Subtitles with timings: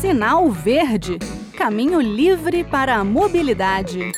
[0.00, 1.18] Sinal Verde
[1.58, 4.12] Caminho livre para a mobilidade.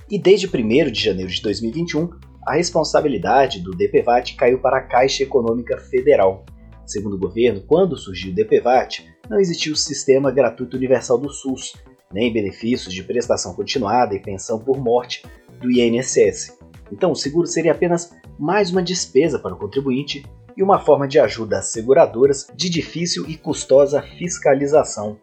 [0.10, 0.50] E desde 1
[0.90, 2.12] de janeiro de 2021,
[2.48, 6.46] a responsabilidade do DPVAT caiu para a Caixa Econômica Federal.
[6.86, 11.74] Segundo o governo, quando surgiu o DPVAT, não existia o Sistema Gratuito Universal do SUS,
[12.12, 15.24] nem benefícios de prestação continuada e pensão por morte
[15.60, 16.58] do INSS.
[16.92, 20.24] Então, o seguro seria apenas mais uma despesa para o contribuinte
[20.56, 25.18] e uma forma de ajuda às seguradoras de difícil e custosa fiscalização.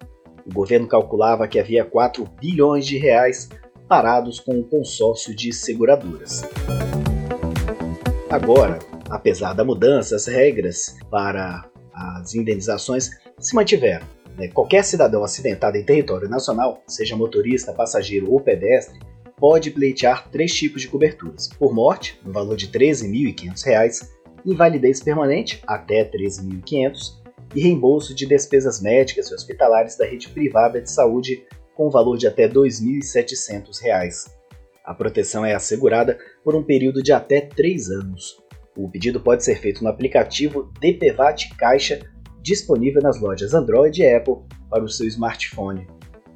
[0.44, 3.48] O governo calculava que havia 4 bilhões de reais
[3.86, 6.42] parados com o consórcio de seguradoras.
[8.28, 8.78] Agora,
[9.10, 14.06] apesar da mudança, as regras para as indenizações se mantiveram.
[14.38, 14.48] Né?
[14.48, 18.98] Qualquer cidadão acidentado em território nacional, seja motorista, passageiro ou pedestre,
[19.36, 24.08] pode pleitear três tipos de coberturas: por morte, no valor de R$ 13.500,
[24.46, 27.20] invalidez permanente, até R$ 13.500,
[27.54, 31.44] e reembolso de despesas médicas e hospitalares da rede privada de saúde,
[31.74, 34.30] com valor de até R$ 2.700.
[34.84, 38.40] A proteção é assegurada por um período de até 3 anos.
[38.82, 42.00] O pedido pode ser feito no aplicativo DPVAT Caixa,
[42.42, 44.36] disponível nas lojas Android e Apple
[44.70, 45.86] para o seu smartphone.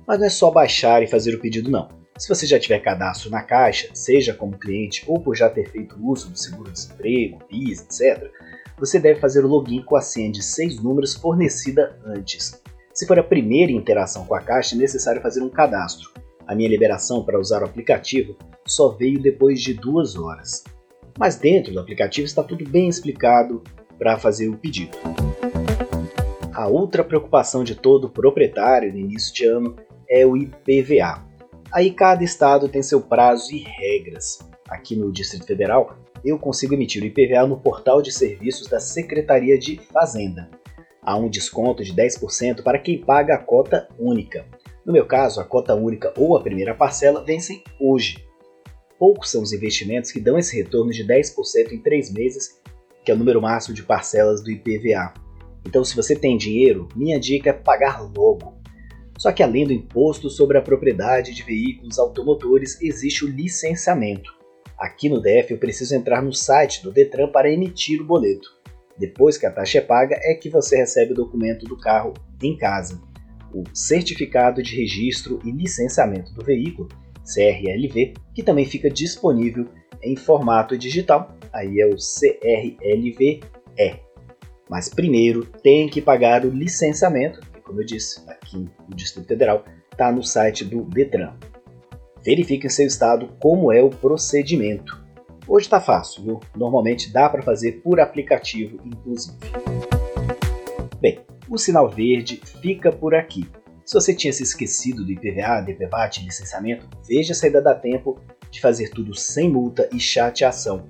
[0.06, 1.88] Mas não é só baixar e fazer o pedido não.
[2.18, 5.96] Se você já tiver cadastro na Caixa, seja como cliente ou por já ter feito
[6.06, 8.30] uso do seguro-desemprego, PIS, etc.,
[8.78, 12.60] você deve fazer o login com a senha de seis números fornecida antes.
[12.92, 16.10] Se for a primeira interação com a Caixa, é necessário fazer um cadastro.
[16.46, 20.62] A minha liberação para usar o aplicativo só veio depois de duas horas.
[21.18, 23.62] Mas dentro do aplicativo está tudo bem explicado
[23.98, 24.96] para fazer o pedido.
[26.52, 29.76] A outra preocupação de todo proprietário no início de ano
[30.08, 31.24] é o IPVA.
[31.72, 34.38] Aí cada estado tem seu prazo e regras.
[34.68, 39.58] Aqui no Distrito Federal, eu consigo emitir o IPVA no portal de serviços da Secretaria
[39.58, 40.48] de Fazenda.
[41.02, 44.46] Há um desconto de 10% para quem paga a cota única.
[44.86, 48.24] No meu caso, a cota única ou a primeira parcela vencem hoje.
[48.98, 52.60] Poucos são os investimentos que dão esse retorno de 10% em 3 meses,
[53.04, 55.12] que é o número máximo de parcelas do IPVA.
[55.66, 58.54] Então, se você tem dinheiro, minha dica é pagar logo.
[59.18, 64.32] Só que além do imposto sobre a propriedade de veículos automotores, existe o licenciamento.
[64.78, 68.48] Aqui no DF eu preciso entrar no site do Detran para emitir o boleto.
[68.98, 72.12] Depois que a taxa é paga, é que você recebe o documento do carro
[72.42, 73.00] em casa
[73.54, 76.88] o Certificado de Registro e Licenciamento do Veículo,
[77.24, 79.66] CRLV, que também fica disponível
[80.02, 83.40] em formato digital, aí é o CRLVE.
[84.68, 89.64] Mas primeiro tem que pagar o licenciamento, que como eu disse, aqui no Distrito Federal,
[89.92, 91.34] está no site do Detran.
[92.24, 95.04] Verifique em seu estado como é o procedimento.
[95.46, 96.40] Hoje está fácil, viu?
[96.56, 99.36] Normalmente dá para fazer por aplicativo, inclusive.
[101.00, 103.46] Bem, o sinal verde fica por aqui.
[103.84, 108.18] Se você tinha se esquecido do IPVA, DPVAT licenciamento, veja se ainda dá tempo
[108.50, 110.88] de fazer tudo sem multa e chateação.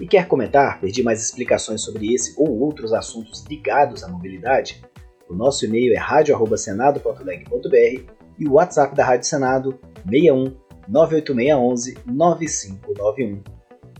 [0.00, 4.80] E quer comentar, pedir mais explicações sobre esse ou outros assuntos ligados à mobilidade?
[5.28, 8.02] O nosso e-mail é radio@senado.leg.br
[8.38, 9.76] e o WhatsApp da Rádio Senado
[10.08, 10.54] 61
[10.86, 13.42] 98611 9591.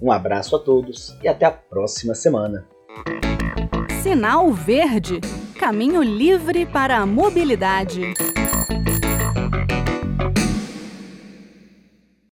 [0.01, 2.69] Um abraço a todos e até a próxima semana.
[4.01, 5.21] Sinal Verde
[5.59, 8.15] Caminho livre para a mobilidade.